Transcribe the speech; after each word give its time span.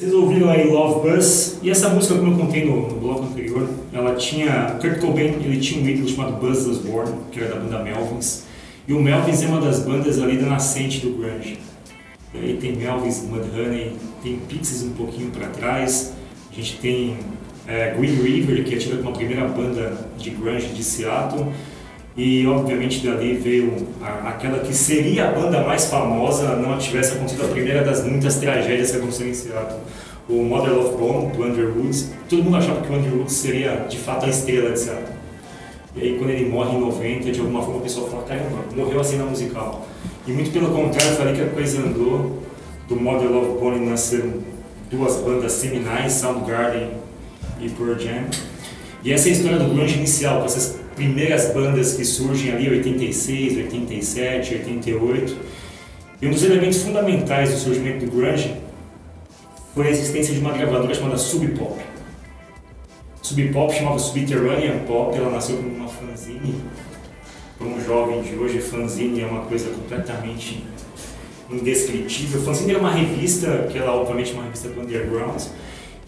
Vocês 0.00 0.14
ouviram 0.14 0.48
aí 0.48 0.66
Love 0.66 1.10
Buzz, 1.10 1.58
e 1.62 1.68
essa 1.68 1.90
música, 1.90 2.14
como 2.14 2.32
eu 2.32 2.38
contei 2.38 2.64
no, 2.64 2.88
no 2.88 2.98
bloco 2.98 3.24
anterior, 3.24 3.68
ela 3.92 4.14
tinha. 4.14 4.78
Kurt 4.80 4.98
Cobain 4.98 5.34
ele 5.44 5.60
tinha 5.60 5.84
um 5.84 5.86
ídolo 5.86 6.08
chamado 6.08 6.40
Buzz 6.40 6.66
Osborne, 6.66 7.12
que 7.30 7.38
era 7.38 7.50
da 7.50 7.60
banda 7.60 7.82
Melvins, 7.82 8.44
e 8.88 8.94
o 8.94 9.02
Melvins 9.02 9.42
é 9.42 9.46
uma 9.46 9.60
das 9.60 9.80
bandas 9.80 10.18
ali 10.18 10.38
da 10.38 10.46
nascente 10.46 11.00
do 11.00 11.18
Grunge. 11.18 11.58
Aí 12.32 12.56
tem 12.58 12.74
Melvins, 12.76 13.24
Mudhoney, 13.24 13.92
tem 14.22 14.38
Pixies 14.48 14.84
um 14.84 14.92
pouquinho 14.92 15.30
para 15.32 15.48
trás, 15.48 16.14
a 16.50 16.54
gente 16.54 16.78
tem 16.78 17.18
é, 17.66 17.94
Green 17.94 18.22
River, 18.22 18.64
que 18.64 18.76
é 18.76 18.78
tida 18.78 18.96
como 18.96 19.10
a 19.10 19.12
primeira 19.12 19.46
banda 19.48 20.08
de 20.16 20.30
Grunge 20.30 20.68
de 20.68 20.82
Seattle, 20.82 21.52
e 22.16 22.46
obviamente 22.46 23.06
dali 23.06 23.34
veio 23.34 23.86
a, 24.02 24.30
aquela 24.30 24.58
que 24.58 24.74
seria 24.74 25.28
a 25.28 25.32
banda 25.32 25.62
mais 25.62 25.86
famosa, 25.86 26.56
não 26.56 26.76
tivesse 26.78 27.12
acontecido 27.12 27.44
a 27.44 27.48
primeira 27.48 27.82
das 27.82 28.04
muitas 28.04 28.36
tragédias 28.36 28.90
que 28.90 28.96
aconteceram 28.96 29.30
em 29.30 29.34
Seattle. 29.34 29.80
O 30.28 30.44
Mother 30.44 30.72
Love 30.72 30.96
Bone, 30.96 31.32
do 31.32 31.42
Andrew 31.42 31.74
Woods. 31.76 32.10
Todo 32.28 32.44
mundo 32.44 32.56
achava 32.56 32.80
que 32.82 32.92
o 32.92 32.94
Andrew 32.94 33.18
Woods 33.18 33.34
seria 33.34 33.86
de 33.88 33.96
fato 33.96 34.26
a 34.26 34.28
estrela 34.28 34.70
de 34.70 34.78
Seattle. 34.78 35.20
E 35.96 36.02
aí 36.02 36.18
quando 36.18 36.30
ele 36.30 36.48
morre 36.48 36.76
em 36.76 36.80
90, 36.80 37.32
de 37.32 37.40
alguma 37.40 37.62
forma 37.62 37.78
o 37.78 37.82
pessoal 37.82 38.08
fala, 38.08 38.22
caramba, 38.22 38.64
morreu 38.76 39.00
assim 39.00 39.16
na 39.16 39.24
musical. 39.24 39.86
E 40.26 40.32
muito 40.32 40.52
pelo 40.52 40.70
contrário, 40.70 41.16
foi 41.16 41.28
ali 41.28 41.36
que 41.36 41.42
a 41.42 41.48
coisa 41.48 41.80
andou. 41.80 42.38
Do 42.88 42.96
Mother 42.96 43.30
Love 43.30 43.60
Bone 43.60 43.86
nasceram 43.86 44.34
duas 44.90 45.16
bandas 45.18 45.52
seminais, 45.52 46.12
Soundgarden 46.14 46.90
e 47.60 47.68
Pearl 47.68 47.96
Jam. 47.98 48.24
E 49.04 49.12
essa 49.12 49.28
é 49.28 49.30
a 49.30 49.34
história 49.34 49.58
do 49.58 49.72
grunge 49.72 49.96
inicial, 49.96 50.40
com 50.40 50.46
essas 50.46 50.79
primeiras 50.94 51.52
bandas 51.52 51.94
que 51.94 52.04
surgem 52.04 52.52
ali, 52.52 52.68
86, 52.70 53.56
87, 53.56 54.54
88. 54.54 55.36
E 56.22 56.26
um 56.26 56.30
dos 56.30 56.42
elementos 56.42 56.82
fundamentais 56.82 57.50
do 57.50 57.58
surgimento 57.58 58.04
do 58.04 58.10
grunge 58.10 58.54
foi 59.74 59.86
a 59.86 59.90
existência 59.90 60.34
de 60.34 60.40
uma 60.40 60.52
gravadora 60.52 60.94
chamada 60.94 61.16
Sub 61.16 61.46
Pop. 61.48 61.80
Sub 63.22 63.48
Pop 63.48 63.74
chamava 63.74 63.98
Subterranean 63.98 64.80
Pop, 64.86 65.16
ela 65.16 65.30
nasceu 65.30 65.56
como 65.56 65.68
uma 65.68 65.88
fanzine. 65.88 66.56
Para 67.56 67.66
um 67.68 67.84
jovem 67.84 68.22
de 68.22 68.34
hoje, 68.34 68.60
fanzine 68.60 69.20
é 69.20 69.26
uma 69.26 69.42
coisa 69.42 69.70
completamente 69.70 70.64
indescritível. 71.50 72.42
Fanzine 72.42 72.70
era 72.72 72.80
uma 72.80 72.90
revista, 72.90 73.68
que 73.70 73.78
era 73.78 73.92
obviamente 73.92 74.32
uma 74.32 74.44
revista 74.44 74.68
do 74.68 74.80
underground, 74.80 75.42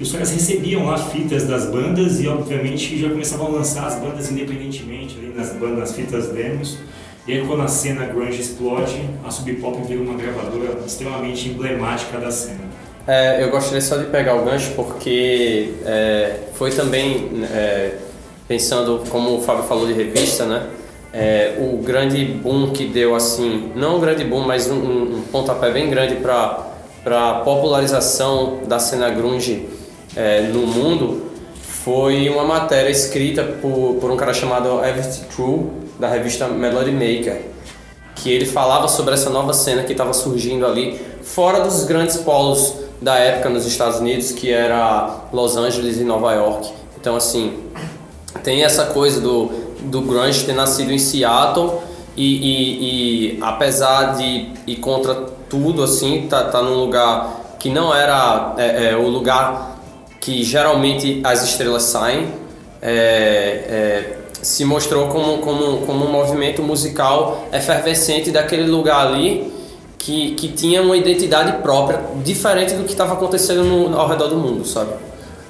os 0.03 0.12
caras 0.12 0.31
recebiam 0.31 0.86
lá 0.86 0.98
fitas 0.98 1.45
das 1.45 1.67
bandas 1.67 2.20
e 2.20 2.28
obviamente 2.28 2.98
já 2.98 3.08
começavam 3.08 3.47
a 3.47 3.50
lançar 3.50 3.86
as 3.86 3.95
bandas 3.97 4.31
independentemente 4.31 5.17
ali 5.17 5.33
nas 5.34 5.53
bandas, 5.53 5.92
fitas 5.92 6.28
demos. 6.28 6.78
E 7.27 7.33
aí 7.33 7.47
quando 7.47 7.62
a 7.62 7.69
cena 7.69 8.06
grunge 8.06 8.41
explode, 8.41 9.00
a 9.25 9.31
Sub 9.31 9.53
Pop 9.55 9.81
vira 9.86 10.03
uma 10.03 10.14
gravadora 10.14 10.81
extremamente 10.84 11.48
emblemática 11.48 12.19
da 12.19 12.31
cena. 12.31 12.61
É, 13.06 13.42
eu 13.42 13.50
gostaria 13.50 13.81
só 13.81 13.97
de 13.97 14.06
pegar 14.06 14.34
o 14.34 14.44
gancho 14.44 14.72
porque 14.75 15.75
é, 15.84 16.41
foi 16.55 16.70
também 16.70 17.31
é, 17.53 17.94
pensando, 18.47 19.05
como 19.09 19.37
o 19.37 19.41
Fábio 19.41 19.64
falou 19.64 19.87
de 19.87 19.92
revista, 19.92 20.44
né? 20.47 20.69
É, 21.12 21.56
o 21.59 21.77
grande 21.78 22.25
boom 22.25 22.70
que 22.70 22.87
deu 22.87 23.14
assim, 23.14 23.70
não 23.77 23.98
um 23.98 24.00
grande 24.00 24.25
boom, 24.25 24.47
mas 24.47 24.69
um, 24.70 24.77
um 24.77 25.22
pontapé 25.31 25.70
bem 25.70 25.91
grande 25.91 26.16
para 26.16 26.70
para 27.03 27.41
popularização 27.41 28.61
da 28.66 28.78
cena 28.78 29.11
grunge 29.11 29.66
é, 30.16 30.42
no 30.42 30.66
mundo 30.66 31.30
foi 31.55 32.28
uma 32.28 32.44
matéria 32.44 32.91
escrita 32.91 33.42
por, 33.42 33.96
por 34.00 34.10
um 34.10 34.16
cara 34.16 34.32
chamado 34.32 34.84
Everett 34.84 35.22
True, 35.34 35.66
da 35.98 36.08
revista 36.08 36.46
Melody 36.46 36.92
Maker, 36.92 37.42
que 38.14 38.30
ele 38.30 38.46
falava 38.46 38.88
sobre 38.88 39.14
essa 39.14 39.30
nova 39.30 39.52
cena 39.52 39.82
que 39.82 39.92
estava 39.92 40.12
surgindo 40.12 40.66
ali, 40.66 41.00
fora 41.22 41.60
dos 41.60 41.84
grandes 41.84 42.16
polos 42.19 42.74
da 43.00 43.16
época 43.16 43.48
nos 43.48 43.66
Estados 43.66 43.98
Unidos, 43.98 44.30
que 44.30 44.50
era 44.50 45.24
Los 45.32 45.56
Angeles 45.56 45.98
e 45.98 46.04
Nova 46.04 46.32
York. 46.32 46.70
Então, 47.00 47.16
assim, 47.16 47.58
tem 48.44 48.62
essa 48.62 48.86
coisa 48.86 49.20
do, 49.20 49.47
do 49.80 50.02
grunge 50.02 50.44
ter 50.44 50.54
nascido 50.54 50.92
em 50.92 50.98
Seattle 50.98 51.78
e, 52.16 52.37
e, 52.37 53.37
e 53.37 53.42
apesar 53.42 54.16
de 54.16 54.50
ir 54.66 54.76
contra 54.76 55.14
tudo, 55.50 55.82
assim, 55.82 56.26
tá, 56.28 56.44
tá 56.44 56.62
num 56.62 56.75
lugar 56.75 57.56
que 57.58 57.70
não 57.70 57.94
era 57.94 58.54
é, 58.56 58.91
é, 58.91 58.97
o 58.97 59.08
lugar 59.08 59.72
que 60.22 60.44
geralmente 60.44 61.21
as 61.25 61.43
estrelas 61.43 61.83
saem, 61.83 62.28
é, 62.81 62.88
é, 62.88 64.16
se 64.41 64.65
mostrou 64.65 65.09
como, 65.09 65.38
como, 65.38 65.78
como 65.78 66.05
um 66.06 66.12
movimento 66.12 66.62
musical 66.62 67.49
efervescente 67.53 68.31
daquele 68.31 68.71
lugar 68.71 69.09
ali 69.09 69.53
que, 69.99 70.34
que 70.37 70.49
tinha 70.49 70.81
uma 70.81 70.97
identidade 70.97 71.61
própria, 71.61 72.00
diferente 72.25 72.72
do 72.75 72.84
que 72.84 72.93
estava 72.93 73.15
acontecendo 73.15 73.65
no, 73.65 73.99
ao 73.99 74.09
redor 74.09 74.28
do 74.28 74.37
mundo, 74.37 74.65
sabe? 74.65 74.93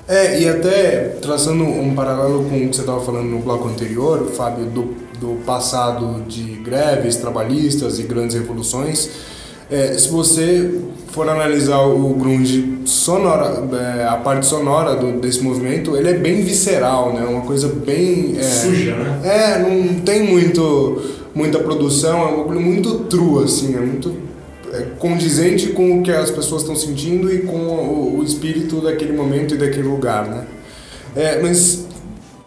É, 0.08 0.40
e 0.40 0.48
até 0.48 1.16
traçando 1.20 1.64
um 1.64 1.94
paralelo 1.94 2.44
com 2.44 2.56
o 2.56 2.68
que 2.68 2.74
você 2.74 2.80
estava 2.80 3.00
falando 3.00 3.26
no 3.26 3.40
bloco 3.40 3.68
anterior, 3.68 4.30
Fábio, 4.34 4.64
do, 4.64 4.96
do 5.20 5.44
passado 5.44 6.22
de 6.26 6.42
greves 6.42 7.16
trabalhistas 7.16 7.98
e 7.98 8.04
grandes 8.04 8.36
revoluções, 8.36 9.10
é, 9.70 9.96
se 9.98 10.08
você 10.08 10.80
for 11.08 11.28
analisar 11.28 11.80
o 11.80 12.14
grunge 12.14 12.78
sonora, 12.86 13.62
é, 13.76 14.06
a 14.06 14.16
parte 14.16 14.46
sonora 14.46 14.96
do, 14.96 15.20
desse 15.20 15.42
movimento, 15.42 15.96
ele 15.96 16.08
é 16.08 16.14
bem 16.14 16.42
visceral, 16.42 17.12
né? 17.12 17.24
Uma 17.24 17.42
coisa 17.42 17.68
bem... 17.68 18.36
É, 18.38 18.42
Suja, 18.42 18.94
né? 18.94 19.20
É, 19.24 19.58
não 19.58 20.00
tem 20.00 20.22
muito, 20.22 21.02
muita 21.34 21.58
produção, 21.58 22.20
é 22.22 22.32
um 22.32 22.36
bagulho 22.38 22.60
muito 22.60 23.00
true, 23.00 23.44
assim, 23.44 23.76
é 23.76 23.80
muito 23.80 24.14
é, 24.72 24.86
condizente 24.98 25.68
com 25.68 25.98
o 25.98 26.02
que 26.02 26.10
as 26.10 26.30
pessoas 26.30 26.62
estão 26.62 26.74
sentindo 26.74 27.32
e 27.32 27.40
com 27.42 27.58
o, 27.58 28.18
o, 28.18 28.24
espírito 28.24 28.80
daquele 28.80 29.12
momento 29.12 29.54
e 29.54 29.58
daquele 29.58 29.86
lugar, 29.86 30.26
né? 30.26 30.44
É, 31.14 31.42
mas 31.42 31.86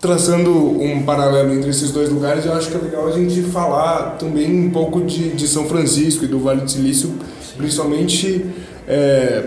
traçando 0.05 0.51
um 0.51 1.03
paralelo 1.03 1.53
entre 1.53 1.71
esses 1.71 1.91
dois 1.91 2.09
lugares, 2.09 2.45
eu 2.45 2.53
acho 2.53 2.69
que 2.69 2.77
é 2.77 2.79
legal 2.79 3.07
a 3.07 3.11
gente 3.11 3.41
falar 3.41 4.17
também 4.19 4.67
um 4.67 4.69
pouco 4.69 5.01
de, 5.01 5.29
de 5.29 5.47
São 5.47 5.65
Francisco 5.65 6.23
e 6.23 6.27
do 6.27 6.39
Vale 6.39 6.61
do 6.61 6.69
Silício, 6.69 7.15
principalmente 7.57 8.45
é, 8.87 9.43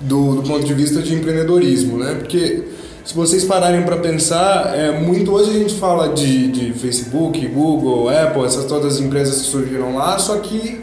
do, 0.00 0.36
do, 0.36 0.42
ponto 0.42 0.64
de 0.64 0.74
vista 0.74 1.00
de 1.00 1.14
empreendedorismo, 1.14 1.96
né? 1.96 2.16
Porque 2.18 2.64
se 3.04 3.14
vocês 3.14 3.44
pararem 3.44 3.82
para 3.82 3.98
pensar, 3.98 4.76
é, 4.76 5.00
muito 5.00 5.32
hoje 5.32 5.50
a 5.50 5.54
gente 5.54 5.74
fala 5.74 6.08
de, 6.08 6.48
de 6.48 6.72
Facebook, 6.72 7.46
Google, 7.46 8.08
Apple, 8.08 8.44
essas 8.44 8.64
todas 8.64 8.94
as 8.94 9.00
empresas 9.00 9.42
que 9.42 9.46
surgiram 9.46 9.94
lá, 9.94 10.18
só 10.18 10.38
que 10.38 10.80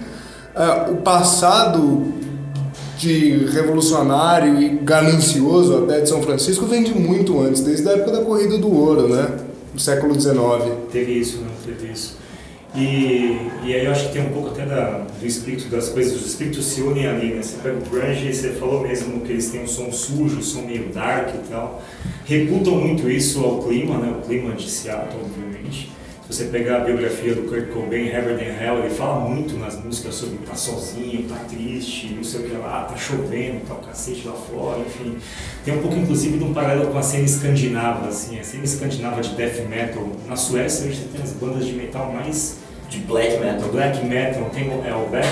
é, 0.55 0.91
o 0.91 0.95
passado 0.97 2.13
de 3.05 3.45
revolucionário 3.45 4.59
e 4.59 4.69
ganancioso 4.69 5.83
até 5.83 6.01
de 6.01 6.09
São 6.09 6.21
Francisco 6.23 6.65
vem 6.65 6.83
de 6.83 6.93
muito 6.93 7.39
antes, 7.39 7.61
desde 7.61 7.87
a 7.87 7.91
época 7.91 8.11
da 8.11 8.21
corrida 8.21 8.57
do 8.57 8.73
ouro, 8.73 9.07
né? 9.07 9.37
Do 9.73 9.79
século 9.79 10.19
XIX. 10.19 10.35
Teve 10.91 11.11
isso, 11.13 11.37
né? 11.37 11.49
Teve 11.63 11.91
isso. 11.91 12.17
E, 12.75 13.37
e 13.63 13.73
aí 13.73 13.85
eu 13.85 13.91
acho 13.91 14.07
que 14.07 14.13
tem 14.13 14.23
um 14.23 14.33
pouco 14.33 14.49
até 14.49 14.65
da, 14.65 15.05
do 15.19 15.25
espírito 15.25 15.69
das 15.69 15.89
coisas, 15.89 16.19
os 16.19 16.25
espíritos 16.25 16.65
se 16.65 16.81
unem 16.81 17.07
ali, 17.07 17.33
né? 17.33 17.41
Você 17.41 17.57
pega 17.61 17.77
o 17.77 17.89
grunge 17.89 18.33
você 18.33 18.49
falou 18.49 18.81
mesmo 18.81 19.21
que 19.21 19.31
eles 19.31 19.49
têm 19.49 19.63
um 19.63 19.67
som 19.67 19.91
sujo, 19.91 20.39
um 20.39 20.41
som 20.41 20.61
meio 20.61 20.89
dark 20.89 21.29
e 21.35 21.49
tal. 21.49 21.81
Reputam 22.25 22.75
muito 22.75 23.09
isso 23.09 23.39
ao 23.43 23.61
clima, 23.61 23.97
né? 23.99 24.13
O 24.17 24.27
clima 24.27 24.53
de 24.53 24.69
Seattle, 24.69 25.21
obviamente. 25.23 25.91
Se 26.27 26.33
você 26.33 26.45
pegar 26.45 26.77
a 26.77 26.79
biografia 26.79 27.35
do 27.35 27.43
Kurt 27.43 27.69
Cobain, 27.69 28.07
Heaven 28.07 28.33
and 28.33 28.59
Hell, 28.59 28.79
ele 28.79 28.89
fala 28.95 29.19
muito 29.29 29.55
nas 29.59 29.79
músicas 29.83 30.15
sobre 30.15 30.37
estar 30.37 30.51
tá 30.51 30.55
sozinho, 30.55 31.21
estar 31.21 31.35
tá 31.35 31.45
triste, 31.45 32.15
não 32.15 32.23
sei 32.23 32.39
o 32.39 32.43
que 32.49 32.57
lá, 32.57 32.85
tá 32.85 32.97
chovendo, 32.97 33.59
tá 33.67 33.75
o 33.75 33.77
cacete 33.77 34.27
lá 34.27 34.33
fora, 34.33 34.79
enfim. 34.79 35.17
Tem 35.63 35.75
um 35.75 35.83
pouco, 35.83 35.95
inclusive, 35.95 36.39
de 36.39 36.43
um 36.43 36.51
paralelo 36.51 36.89
com 36.91 36.97
a 36.97 37.03
cena 37.03 37.25
escandinava, 37.25 38.07
assim, 38.07 38.39
a 38.39 38.43
cena 38.43 38.63
escandinava 38.63 39.21
de 39.21 39.35
death 39.35 39.69
metal. 39.69 40.09
Na 40.27 40.35
Suécia, 40.35 40.89
a 40.89 40.91
gente 40.91 41.09
tem 41.09 41.21
as 41.21 41.31
bandas 41.33 41.63
de 41.63 41.73
metal 41.73 42.11
mais... 42.11 42.57
De 42.89 42.99
black 42.99 43.39
metal. 43.39 43.69
Black 43.69 44.03
metal, 44.03 44.49
tem 44.51 44.67
o 44.67 45.09
Beth, 45.09 45.25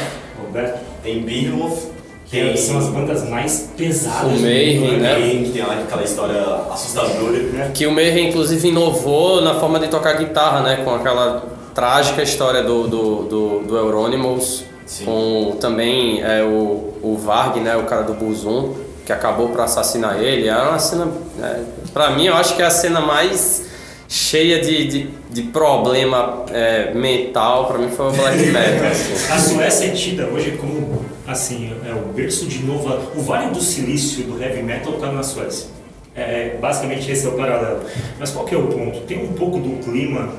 o 0.47 0.51
Beth. 0.51 0.79
Tem 1.01 1.23
Beowulf, 1.23 1.85
que 2.33 2.57
são 2.57 2.79
as 2.79 2.87
bandas 2.87 3.29
mais 3.29 3.69
pesadas. 3.77 4.39
O 4.39 4.41
Mayhem, 4.41 4.97
né? 4.97 5.43
que 5.45 5.51
tem 5.51 5.61
aquela 5.61 6.03
história 6.03 6.41
assustadora. 6.71 7.37
Né? 7.37 7.71
Que 7.73 7.85
o 7.85 7.91
Mayhem, 7.91 8.29
inclusive, 8.29 8.69
inovou 8.69 9.41
na 9.41 9.59
forma 9.59 9.79
de 9.79 9.87
tocar 9.87 10.13
guitarra, 10.13 10.61
né? 10.61 10.77
Com 10.83 10.95
aquela 10.95 11.43
trágica 11.75 12.23
história 12.23 12.63
do, 12.63 12.87
do, 12.87 13.15
do, 13.23 13.59
do 13.59 13.77
Euronymous, 13.77 14.63
Sim. 14.85 15.05
com 15.05 15.57
também 15.59 16.23
é, 16.23 16.43
o, 16.43 16.93
o 17.03 17.17
Varg, 17.23 17.59
né? 17.59 17.75
O 17.77 17.83
cara 17.83 18.01
do 18.01 18.15
Buzum, 18.15 18.73
que 19.05 19.13
acabou 19.13 19.49
por 19.49 19.61
assassinar 19.61 20.19
ele. 20.19 20.47
É 20.47 20.57
uma 20.57 20.79
cena... 20.79 21.07
É, 21.39 21.59
pra 21.93 22.11
mim, 22.11 22.25
eu 22.25 22.35
acho 22.35 22.55
que 22.55 22.63
é 22.63 22.65
a 22.65 22.71
cena 22.71 22.99
mais 22.99 23.65
cheia 24.09 24.59
de, 24.59 24.87
de, 24.87 25.09
de 25.29 25.41
problema 25.43 26.45
é, 26.51 26.93
mental, 26.93 27.67
para 27.67 27.77
mim 27.77 27.89
foi 27.89 28.07
o 28.07 28.11
black 28.11 28.39
metal. 28.51 28.87
Assim. 28.87 29.33
A 29.33 29.39
Suécia 29.39 29.85
é 29.85 29.89
tida 29.89 30.25
hoje 30.25 30.51
como 30.59 31.12
assim, 31.27 31.73
é 31.85 31.93
o 31.93 32.13
berço 32.13 32.45
de 32.45 32.63
nova. 32.63 33.11
O 33.15 33.21
Vale 33.21 33.51
do 33.51 33.61
Silício 33.61 34.23
do 34.25 34.41
heavy 34.41 34.63
metal 34.63 34.93
está 34.95 35.11
na 35.11 35.23
Suécia. 35.23 35.67
É, 36.15 36.21
é, 36.21 36.57
basicamente 36.59 37.09
esse 37.11 37.25
é 37.25 37.29
o 37.29 37.33
paralelo. 37.33 37.81
Mas 38.19 38.31
qual 38.31 38.45
que 38.45 38.53
é 38.53 38.57
o 38.57 38.67
ponto? 38.67 39.01
Tem 39.01 39.23
um 39.23 39.33
pouco 39.33 39.59
do 39.59 39.83
clima, 39.83 40.29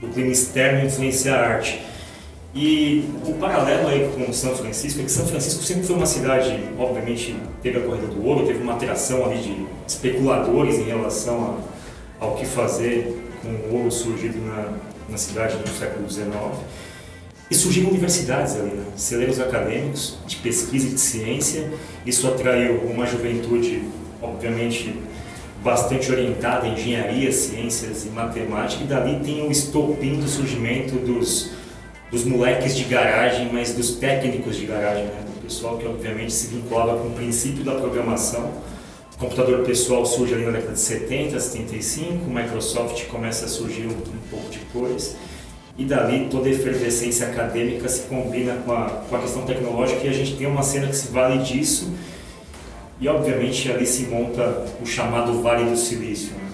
do 0.00 0.08
clima 0.08 0.30
externo 0.30 0.86
influenciar 0.86 1.36
a 1.36 1.48
arte. 1.48 1.80
E 2.54 3.04
o 3.26 3.34
paralelo 3.34 3.88
aí 3.88 4.08
com 4.14 4.32
São 4.32 4.54
Francisco 4.54 5.00
é 5.00 5.04
que 5.04 5.10
São 5.10 5.26
Francisco 5.26 5.64
sempre 5.64 5.82
foi 5.82 5.96
uma 5.96 6.06
cidade, 6.06 6.56
obviamente, 6.78 7.34
teve 7.60 7.78
a 7.78 7.80
corrida 7.80 8.06
do 8.06 8.24
ouro, 8.24 8.46
teve 8.46 8.62
uma 8.62 8.74
atração 8.74 9.24
ali 9.24 9.38
de 9.38 9.66
especuladores 9.88 10.76
em 10.76 10.84
relação 10.84 11.58
a, 12.20 12.24
ao 12.24 12.36
que 12.36 12.46
fazer 12.46 13.20
com 13.42 13.48
o 13.48 13.78
ouro 13.78 13.90
surgido 13.90 14.38
na, 14.46 14.72
na 15.08 15.16
cidade 15.16 15.56
no 15.56 15.66
século 15.66 16.08
XIX. 16.08 16.30
E 17.50 17.54
surgiram 17.54 17.90
universidades 17.90 18.56
ali, 18.56 18.70
né? 18.70 18.84
celeiros 18.96 19.38
acadêmicos 19.38 20.16
de 20.26 20.36
pesquisa 20.36 20.88
e 20.88 20.90
de 20.90 21.00
ciência. 21.00 21.70
Isso 22.06 22.26
atraiu 22.26 22.80
uma 22.80 23.06
juventude, 23.06 23.82
obviamente, 24.22 24.94
bastante 25.62 26.10
orientada 26.10 26.66
em 26.66 26.72
engenharia, 26.72 27.30
ciências 27.30 28.06
e 28.06 28.08
matemática. 28.08 28.82
E 28.82 28.86
dali 28.86 29.20
tem 29.22 29.46
o 29.46 29.50
estopim 29.50 30.18
do 30.18 30.26
surgimento 30.26 30.96
dos, 30.96 31.50
dos 32.10 32.24
moleques 32.24 32.74
de 32.74 32.84
garagem, 32.84 33.50
mas 33.52 33.74
dos 33.74 33.96
técnicos 33.96 34.56
de 34.56 34.64
garagem, 34.64 35.04
né? 35.04 35.24
do 35.26 35.42
pessoal 35.42 35.76
que, 35.76 35.86
obviamente, 35.86 36.32
se 36.32 36.46
vinculava 36.46 36.98
com 36.98 37.08
o 37.08 37.12
princípio 37.12 37.62
da 37.62 37.74
programação. 37.74 38.52
O 39.16 39.18
computador 39.18 39.64
pessoal 39.64 40.04
surge 40.06 40.32
ali 40.32 40.44
na 40.44 40.52
década 40.52 40.72
de 40.72 40.80
70, 40.80 41.38
75, 41.38 42.24
o 42.24 42.34
Microsoft 42.34 43.06
começa 43.06 43.44
a 43.44 43.48
surgir 43.48 43.86
um 43.86 43.94
pouco 44.30 44.48
depois 44.50 45.14
e 45.76 45.84
dali 45.84 46.28
toda 46.30 46.48
a 46.48 46.50
efervescência 46.50 47.26
acadêmica 47.26 47.88
se 47.88 48.02
combina 48.02 48.54
com 48.64 48.72
a, 48.72 48.84
com 49.08 49.16
a 49.16 49.18
questão 49.18 49.42
tecnológica 49.42 50.04
e 50.04 50.08
a 50.08 50.12
gente 50.12 50.36
tem 50.36 50.46
uma 50.46 50.62
cena 50.62 50.86
que 50.86 50.96
se 50.96 51.08
vale 51.08 51.42
disso 51.42 51.92
e 53.00 53.08
obviamente 53.08 53.70
ali 53.70 53.86
se 53.86 54.04
monta 54.04 54.64
o 54.80 54.86
chamado 54.86 55.42
Vale 55.42 55.68
do 55.68 55.76
Silício. 55.76 56.30
Né? 56.32 56.44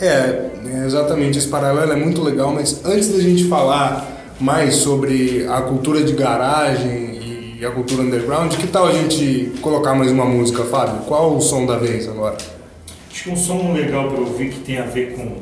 É, 0.00 0.50
é, 0.82 0.86
exatamente, 0.86 1.38
esse 1.38 1.48
paralelo 1.48 1.92
é 1.92 1.96
muito 1.96 2.20
legal, 2.20 2.52
mas 2.52 2.84
antes 2.84 3.10
da 3.10 3.20
gente 3.20 3.44
falar 3.44 4.34
mais 4.40 4.74
sobre 4.76 5.46
a 5.46 5.62
cultura 5.62 6.02
de 6.02 6.12
garagem 6.12 7.56
e 7.60 7.64
a 7.64 7.70
cultura 7.70 8.02
underground, 8.02 8.52
que 8.54 8.66
tal 8.66 8.88
a 8.88 8.92
gente 8.92 9.52
colocar 9.60 9.94
mais 9.94 10.10
uma 10.10 10.24
música, 10.24 10.64
Fábio? 10.64 11.02
Qual 11.06 11.36
o 11.36 11.40
som 11.40 11.64
da 11.64 11.78
vez 11.78 12.08
agora? 12.08 12.36
Acho 13.08 13.22
que 13.22 13.30
um 13.30 13.36
som 13.36 13.72
legal 13.72 14.10
para 14.10 14.20
ouvir 14.20 14.50
que 14.50 14.58
tem 14.60 14.78
a 14.78 14.84
ver 14.84 15.14
com 15.14 15.36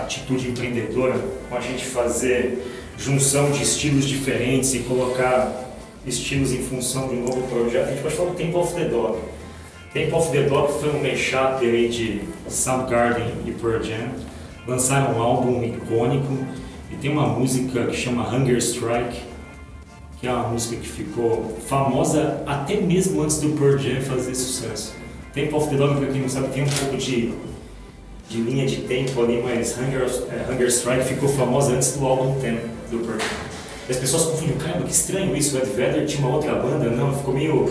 atitude 0.00 0.48
empreendedora, 0.48 1.16
com 1.48 1.56
a 1.56 1.60
gente 1.60 1.84
fazer 1.84 2.75
junção 2.98 3.50
de 3.50 3.62
estilos 3.62 4.06
diferentes 4.06 4.74
e 4.74 4.80
colocar 4.80 5.64
estilos 6.06 6.52
em 6.52 6.62
função 6.62 7.08
de 7.08 7.16
um 7.16 7.24
novo 7.24 7.42
projeto, 7.48 7.88
a 7.88 7.90
gente 7.92 8.02
pode 8.02 8.14
falar 8.14 8.30
do 8.30 8.36
Temple 8.36 8.56
of 8.56 8.74
the 8.74 8.84
Dog. 8.84 9.18
Temple 9.92 10.14
of 10.14 10.30
the 10.30 10.42
Dog 10.42 10.72
foi 10.80 10.90
um 10.90 11.02
mashup 11.02 11.64
aí 11.64 11.88
de 11.88 12.20
Soundgarden 12.48 13.32
e 13.46 13.52
Pearl 13.52 13.82
Jam. 13.82 14.10
Lançaram 14.66 15.16
um 15.16 15.22
álbum 15.22 15.62
icônico 15.62 16.44
e 16.92 16.96
tem 16.96 17.10
uma 17.10 17.26
música 17.26 17.86
que 17.86 17.96
chama 17.96 18.28
Hunger 18.28 18.58
Strike, 18.58 19.20
que 20.20 20.26
é 20.26 20.32
uma 20.32 20.48
música 20.48 20.76
que 20.76 20.88
ficou 20.88 21.56
famosa 21.66 22.42
até 22.46 22.76
mesmo 22.80 23.22
antes 23.22 23.40
do 23.40 23.50
Pearl 23.58 23.78
Jam 23.78 24.00
fazer 24.02 24.34
sucesso. 24.34 24.94
Temple 25.32 25.54
of 25.54 25.68
the 25.68 25.76
Dog, 25.76 25.96
para 25.98 26.08
quem 26.08 26.22
não 26.22 26.28
sabe, 26.28 26.48
tem 26.48 26.62
um 26.62 26.68
pouco 26.68 26.96
de 26.96 27.32
de 28.28 28.40
linha 28.40 28.66
de 28.66 28.76
tempo 28.82 29.22
ali, 29.22 29.40
mas 29.42 29.76
Hunger, 29.78 30.02
é, 30.30 30.52
Hunger 30.52 30.68
Strike 30.68 31.04
ficou 31.04 31.28
famosa 31.28 31.72
antes 31.72 31.92
do 31.92 32.04
álbum 32.04 32.40
Ten 32.40 32.58
do 32.90 32.98
Pearl 32.98 33.18
E 33.88 33.92
as 33.92 33.98
pessoas 33.98 34.24
confundem, 34.24 34.56
caramba, 34.56 34.84
que 34.84 34.92
estranho 34.92 35.36
isso, 35.36 35.56
o 35.56 35.58
Ed 35.60 35.70
Vedder 35.70 36.06
tinha 36.06 36.26
uma 36.26 36.36
outra 36.36 36.54
banda, 36.54 36.90
não, 36.90 37.16
ficou 37.16 37.32
meio, 37.32 37.70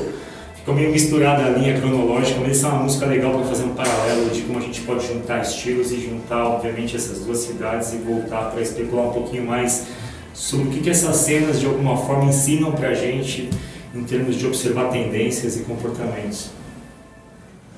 ficou 0.56 0.74
meio 0.74 0.92
misturada 0.92 1.46
a 1.46 1.50
linha 1.50 1.80
cronológica, 1.80 2.40
mas 2.40 2.58
isso 2.58 2.66
é 2.66 2.70
uma 2.70 2.84
música 2.84 3.06
legal 3.06 3.34
para 3.34 3.44
fazer 3.44 3.64
um 3.64 3.76
paralelo 3.76 4.30
de 4.30 4.42
como 4.44 4.60
a 4.60 4.62
gente 4.62 4.82
pode 4.82 5.06
juntar 5.06 5.42
estilos 5.42 5.92
e 5.92 6.00
juntar, 6.00 6.46
obviamente, 6.46 6.96
essas 6.96 7.20
duas 7.20 7.40
cidades 7.40 7.94
e 7.94 7.98
voltar 7.98 8.52
para 8.52 8.62
especular 8.62 9.08
um 9.08 9.12
pouquinho 9.12 9.46
mais 9.46 9.88
sobre 10.34 10.68
o 10.68 10.72
que, 10.72 10.82
que 10.82 10.90
essas 10.90 11.16
cenas 11.18 11.60
de 11.60 11.66
alguma 11.66 11.98
forma 11.98 12.26
ensinam 12.26 12.72
para 12.72 12.90
a 12.90 12.94
gente 12.94 13.50
em 13.94 14.04
termos 14.04 14.36
de 14.36 14.46
observar 14.46 14.90
tendências 14.90 15.56
e 15.56 15.62
comportamentos. 15.62 16.50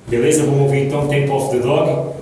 Beleza? 0.08 0.44
Vamos 0.44 0.62
ouvir 0.62 0.86
então 0.86 1.08
Temple 1.08 1.32
of 1.32 1.56
the 1.56 1.60
Dog? 1.62 2.17